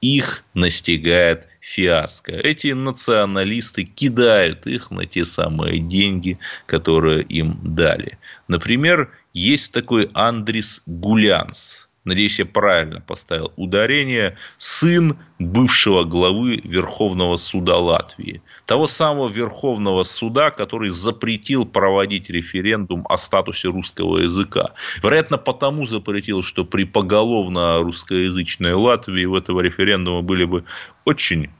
[0.00, 2.32] их настигает фиаско.
[2.32, 8.18] Эти националисты кидают их на те самые деньги, которые им дали.
[8.48, 11.89] Например, есть такой Андрис Гулянс.
[12.04, 18.42] Надеюсь, я правильно поставил ударение, сын бывшего главы Верховного суда Латвии.
[18.66, 24.72] Того самого Верховного суда, который запретил проводить референдум о статусе русского языка.
[25.02, 30.64] Вероятно, потому запретил, что при поголовно русскоязычной Латвии в этого референдума были бы
[31.04, 31.50] очень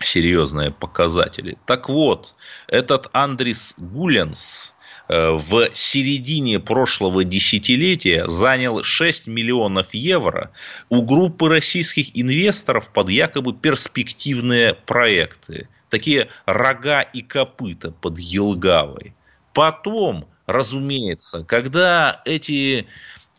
[0.00, 1.56] серьезные показатели.
[1.66, 2.34] Так вот,
[2.66, 4.74] этот Андрис Гуленс,
[5.12, 10.52] в середине прошлого десятилетия занял 6 миллионов евро
[10.88, 15.68] у группы российских инвесторов под якобы перспективные проекты.
[15.90, 19.14] Такие рога и копыта под Елгавой.
[19.52, 22.86] Потом, разумеется, когда эти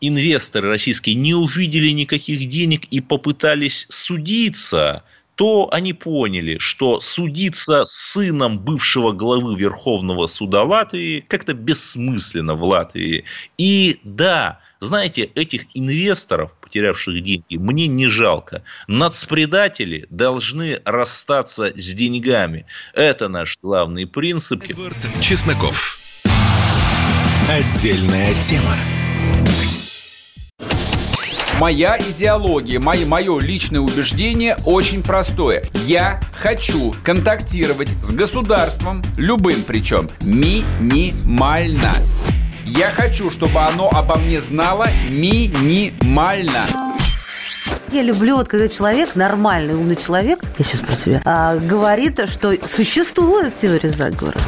[0.00, 5.02] инвесторы российские не увидели никаких денег и попытались судиться–
[5.34, 12.64] то они поняли, что судиться с сыном бывшего главы Верховного суда Латвии как-то бессмысленно в
[12.64, 13.24] Латвии.
[13.58, 18.62] И да, знаете, этих инвесторов, потерявших деньги, мне не жалко.
[18.86, 22.66] Нацпредатели должны расстаться с деньгами.
[22.92, 24.62] Это наш главный принцип.
[24.68, 25.98] Эдвард Чесноков.
[27.48, 28.76] Отдельная тема.
[31.58, 35.62] Моя идеология, мое, мое личное убеждение очень простое.
[35.86, 41.92] Я хочу контактировать с государством, любым причем, минимально.
[42.64, 46.66] Я хочу, чтобы оно обо мне знало минимально.
[47.92, 52.52] Я люблю, вот когда человек, нормальный, умный человек, я сейчас про тебя, а, говорит, что
[52.66, 54.38] существует теория заговора.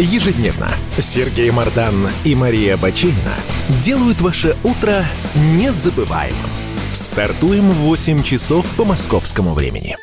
[0.00, 3.34] Ежедневно Сергей Мардан и Мария Бачинина
[3.82, 6.50] делают ваше утро незабываемым.
[6.92, 9.96] Стартуем в 8 часов по московскому времени.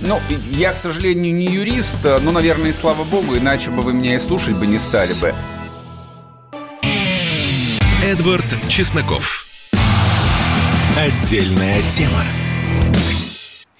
[0.00, 4.16] Ну, я, к сожалению, не юрист, но, наверное, и слава богу, иначе бы вы меня
[4.16, 5.34] и слушать бы не стали бы.
[8.04, 9.46] Эдвард Чесноков.
[10.96, 12.22] Отдельная тема.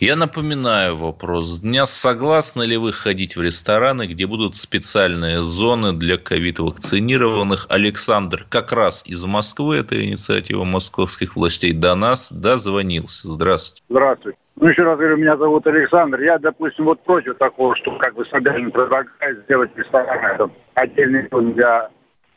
[0.00, 1.86] Я напоминаю вопрос дня.
[1.86, 7.66] Согласны ли вы ходить в рестораны, где будут специальные зоны для ковид-вакцинированных?
[7.68, 13.28] Александр как раз из Москвы, это инициатива московских властей, до нас дозвонился.
[13.28, 13.84] Здравствуйте.
[13.88, 14.38] Здравствуйте.
[14.56, 16.20] Ну, еще раз говорю, меня зовут Александр.
[16.22, 21.52] Я, допустим, вот против такого, что как бы Собянин предлагает сделать рестораны это отдельный зон
[21.52, 21.88] для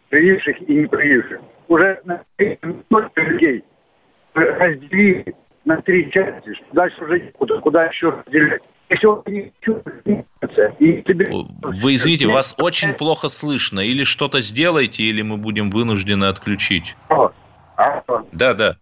[0.10, 1.41] прививших и не прививших.
[1.68, 2.22] Уже на
[3.16, 3.64] людей
[4.36, 5.36] разделили
[5.68, 6.53] на три части.
[6.72, 8.61] Дальше уже куда, куда еще разделять.
[8.89, 9.05] Вы
[11.95, 13.82] извините, вас очень плохо слышно.
[13.82, 16.95] Или что-то сделайте, или мы будем вынуждены отключить.
[18.32, 18.78] Да, да.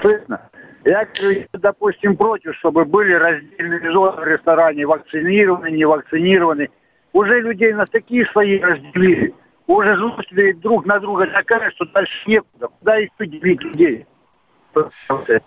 [0.00, 0.50] Слышно?
[0.84, 1.08] Я,
[1.54, 6.68] допустим, против, чтобы были раздельные зоны в ресторане, вакцинированные, не вакцинированные.
[7.14, 9.34] Уже людей на такие слои разделили.
[9.66, 12.68] Уже злость друг на друга такая, что дальше некуда.
[12.68, 14.06] Куда их делить людей?
[15.04, 15.40] что-то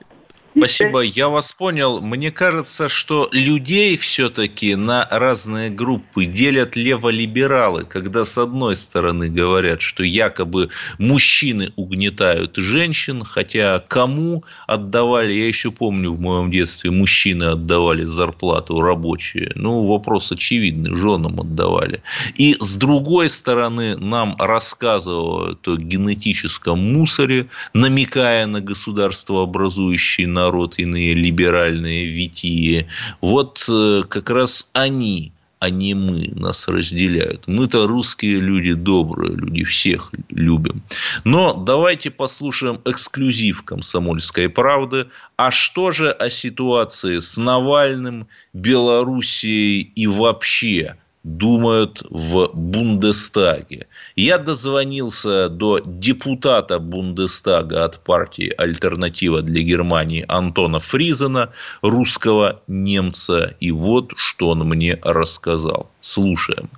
[0.59, 2.01] Спасибо, я вас понял.
[2.01, 9.79] Мне кажется, что людей все-таки на разные группы делят леволибералы, когда с одной стороны говорят,
[9.79, 17.45] что якобы мужчины угнетают женщин, хотя кому отдавали, я еще помню в моем детстве, мужчины
[17.45, 19.53] отдавали зарплату рабочие.
[19.55, 22.03] Ну, вопрос очевидный, женам отдавали.
[22.35, 31.13] И с другой стороны нам рассказывают о генетическом мусоре, намекая на государство образующий народ, иные
[31.13, 32.87] либеральные витии.
[33.21, 37.47] Вот э, как раз они а не мы, нас разделяют.
[37.47, 40.81] Мы-то русские люди добрые, люди всех любим.
[41.25, 45.07] Но давайте послушаем эксклюзив «Комсомольской правды».
[45.35, 53.87] А что же о ситуации с Навальным, Белоруссией и вообще думают в Бундестаге.
[54.15, 61.49] Я дозвонился до депутата Бундестага от партии «Альтернатива для Германии» Антона Фризена,
[61.81, 65.89] русского немца, и вот что он мне рассказал.
[66.01, 66.69] Слушаем.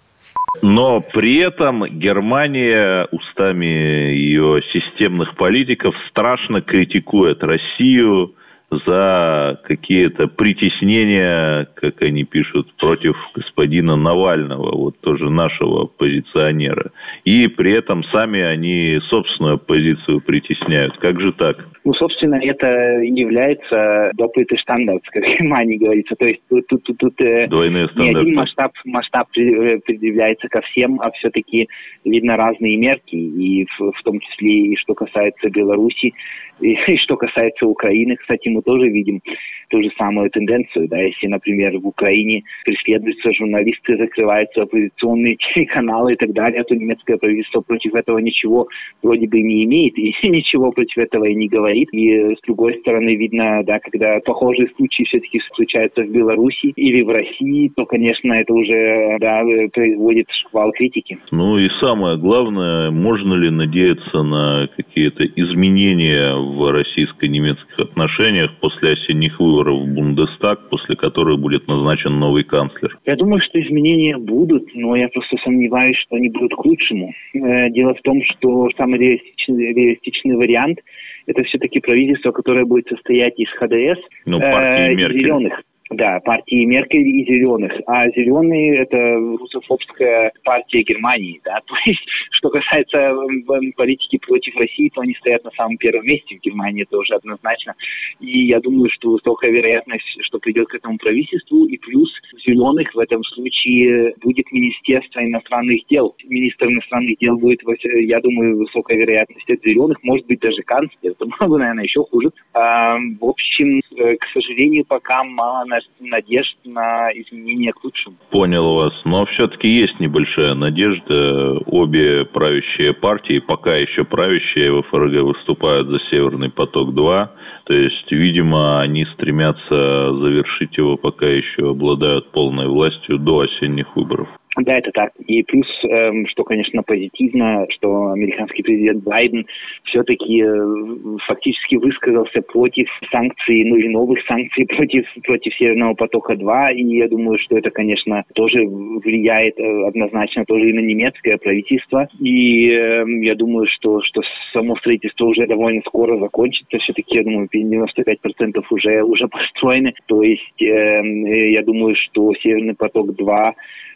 [0.61, 8.35] Но при этом Германия устами ее системных политиков страшно критикует Россию,
[8.71, 16.91] за какие-то притеснения, как они пишут, против господина Навального, вот тоже нашего оппозиционера.
[17.25, 20.97] И при этом сами они собственную оппозицию притесняют.
[20.97, 21.57] Как же так?
[21.83, 22.67] Ну, собственно, это
[23.01, 26.15] является доплытый стандарт, как в Германии говорится.
[26.15, 30.61] То есть тут, тут, тут, тут э, Двойные не один масштаб, масштаб э, предъявляется ко
[30.61, 31.67] всем, а все-таки
[32.05, 33.15] видно разные мерки.
[33.15, 36.13] И в, в том числе, и что касается Беларуси,
[36.87, 39.21] И, что касается Украины, кстати, мы тоже видим
[39.69, 40.87] ту же самую тенденцию.
[40.87, 47.17] Да, если, например, в Украине преследуются журналисты, закрываются оппозиционные телеканалы и так далее, то немецкое
[47.17, 48.67] правительство против этого ничего
[49.01, 51.89] вроде бы не имеет и ничего против этого и не говорит.
[51.93, 57.09] И с другой стороны, видно, да, когда похожие случаи все-таки случаются в Беларуси или в
[57.09, 59.43] России, то, конечно, это уже да,
[59.73, 61.17] производит шквал критики.
[61.31, 69.39] Ну и самое главное, можно ли надеяться на какие-то изменения в российско-немецких отношениях после осенних
[69.39, 72.97] выборов в Бундестаг, после которых будет назначен новый канцлер?
[73.05, 77.13] Я думаю, что изменения будут, но я просто сомневаюсь, что они будут к лучшему.
[77.33, 80.79] Э, дело в том, что самый реалистичный, реалистичный вариант
[81.27, 85.19] это все-таки правительство, которое будет состоять из ХДС ну, партии э, Меркель.
[85.19, 85.61] зеленых.
[85.91, 87.73] Да, партии Меркель и Зеленых.
[87.85, 88.97] А Зеленые– это
[89.37, 91.41] русофобская партия Германии.
[91.43, 91.59] Да?
[91.67, 91.99] То есть,
[92.31, 96.83] что касается м, политики против России, то они стоят на самом первом месте в Германии,
[96.83, 97.75] это уже однозначно.
[98.21, 101.65] И я думаю, что высокая вероятность, что придет к этому правительству.
[101.65, 102.09] И плюс
[102.47, 106.15] Зеленых в этом случае будет Министерство иностранных дел.
[106.23, 110.89] Министр иностранных дел будет, я думаю, высокая вероятность от Зеленых, может быть, даже канцлер.
[111.11, 112.29] Это было бы, наверное, еще хуже.
[112.53, 115.65] В общем, э, к сожалению, пока мало
[115.99, 118.17] надежд на изменения к лучшему.
[118.29, 118.93] Понял вас.
[119.05, 121.59] Но все-таки есть небольшая надежда.
[121.65, 127.29] Обе правящие партии, пока еще правящие в ФРГ, выступают за «Северный поток-2».
[127.65, 134.27] То есть, видимо, они стремятся завершить его, пока еще обладают полной властью до осенних выборов.
[134.57, 135.13] Да, это так.
[135.27, 139.45] И плюс, эм, что, конечно, позитивно, что американский президент Байден
[139.85, 146.73] все-таки э, фактически высказался против санкций, ну или новых санкций против, против Северного потока-2.
[146.73, 152.09] И я думаю, что это, конечно, тоже влияет э, однозначно тоже и на немецкое правительство.
[152.19, 154.21] И э, я думаю, что, что
[154.51, 156.77] само строительство уже довольно скоро закончится.
[156.79, 159.93] Все-таки, я думаю, 95% уже, уже построены.
[160.07, 163.53] То есть э, я думаю, что Северный поток-2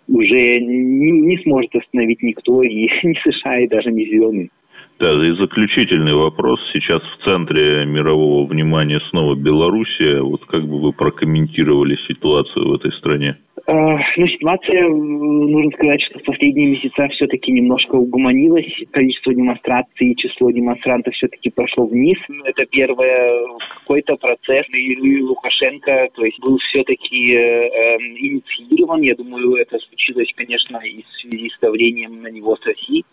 [0.08, 4.52] уже не, не сможет остановить никто, и не США, и даже не зеленый.
[4.98, 6.60] Да, и заключительный вопрос.
[6.72, 10.22] Сейчас в центре мирового внимания снова Белоруссия.
[10.22, 13.38] Вот как бы вы прокомментировали ситуацию в этой стране?
[13.68, 18.72] Ну, ситуация, нужно сказать, что в последние месяца все-таки немножко угомонилась.
[18.92, 22.18] Количество демонстраций, число демонстрантов все-таки пошло вниз.
[22.46, 23.48] Это первое,
[23.80, 24.66] какой-то процесс.
[24.70, 29.02] И Лукашенко, то есть, был все-таки э, инициирован.
[29.02, 33.04] Я думаю, это случилось, конечно, и в связи с давлением на него с России,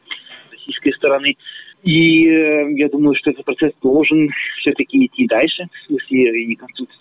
[0.48, 1.34] с российской стороны.
[1.82, 6.58] И э, я думаю, что этот процесс должен все-таки идти дальше, в смысле и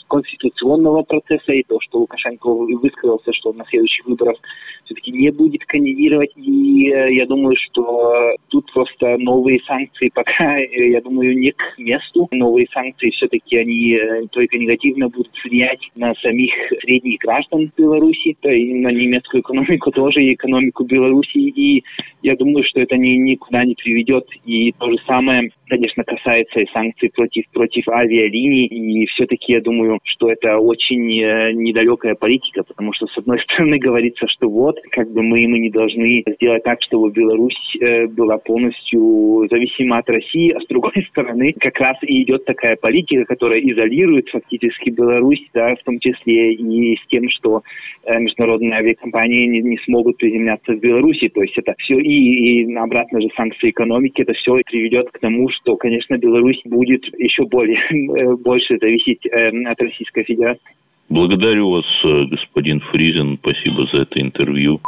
[0.08, 4.38] конституционного процесса, и то, что Лукашенко высказался, что он на следующих выборах
[4.86, 6.32] все-таки не будет кандидировать.
[6.36, 11.78] И э, я думаю, что тут просто новые санкции пока, э, я думаю, не к
[11.78, 12.28] месту.
[12.32, 16.52] Новые санкции все-таки они э, только негативно будут влиять на самих
[16.82, 21.38] средних граждан Беларуси, да и на немецкую экономику тоже, и экономику Беларуси.
[21.38, 21.84] И
[22.22, 24.26] я думаю, что это ни, никуда не приведет.
[24.46, 28.66] И то же самое, конечно, касается и санкций против, против авиалиний.
[28.66, 33.78] И все-таки я думаю, что это очень э, недалекая политика, потому что, с одной стороны,
[33.78, 38.38] говорится, что вот, как бы мы, мы не должны сделать так, чтобы Беларусь э, была
[38.38, 43.60] полностью зависима от России, а с другой стороны, как раз и идет такая политика, которая
[43.60, 47.62] изолирует фактически Беларусь, да, в том числе и с тем, что
[48.04, 51.30] э, международные авиакомпании не, не смогут приземляться в Беларуси.
[51.30, 55.50] То есть это все и, и обратно же санкции экономики, это все приведет к тому,
[55.50, 60.76] что, конечно, Беларусь будет еще более, больше зависеть э, от Российской Федерации.
[61.10, 63.38] Благодарю вас, э, господин Фризин.
[63.38, 64.80] Спасибо за это интервью.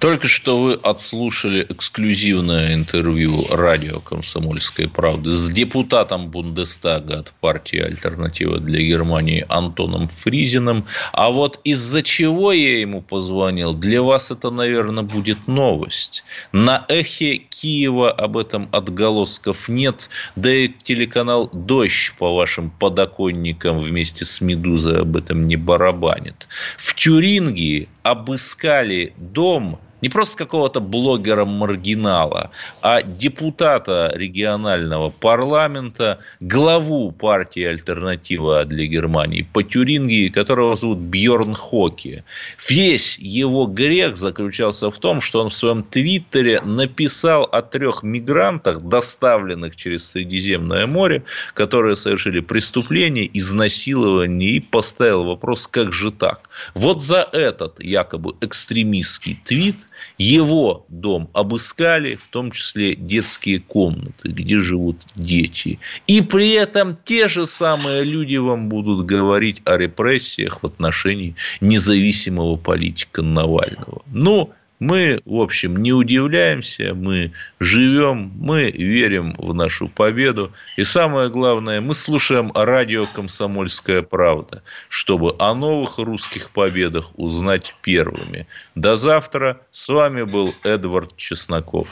[0.00, 8.60] Только что вы отслушали эксклюзивное интервью радио «Комсомольской правды» с депутатом Бундестага от партии «Альтернатива
[8.60, 10.86] для Германии» Антоном Фризиным.
[11.12, 16.22] А вот из-за чего я ему позвонил, для вас это, наверное, будет новость.
[16.52, 24.24] На эхе Киева об этом отголосков нет, да и телеканал «Дождь» по вашим подоконникам вместе
[24.24, 26.46] с «Медузой» об этом не барабанит.
[26.76, 32.50] В Тюрингии обыскали дом не просто какого-то блогера-маргинала,
[32.82, 42.24] а депутата регионального парламента, главу партии «Альтернатива для Германии» по Тюрингии, которого зовут Бьорн Хоки.
[42.68, 48.82] Весь его грех заключался в том, что он в своем твиттере написал о трех мигрантах,
[48.82, 51.24] доставленных через Средиземное море,
[51.54, 56.48] которые совершили преступление, изнасилование и поставил вопрос, как же так.
[56.74, 59.87] Вот за этот якобы экстремистский твит
[60.18, 65.78] Его дом обыскали, в том числе детские комнаты, где живут дети.
[66.06, 72.56] И при этом те же самые люди вам будут говорить о репрессиях в отношении независимого
[72.56, 74.02] политика Навального.
[74.06, 80.52] Ну, мы, в общем, не удивляемся, мы живем, мы верим в нашу победу.
[80.76, 88.46] И самое главное, мы слушаем радио «Комсомольская правда», чтобы о новых русских победах узнать первыми.
[88.74, 89.60] До завтра.
[89.70, 91.88] С вами был Эдвард Чесноков.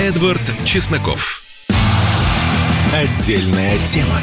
[0.00, 1.42] Эдвард Чесноков.
[2.92, 4.20] Отдельная тема.